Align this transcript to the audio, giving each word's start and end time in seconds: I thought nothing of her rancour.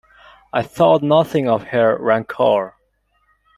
I 0.51 0.63
thought 0.63 1.03
nothing 1.03 1.47
of 1.47 1.61
her 1.65 1.95
rancour. 1.95 2.75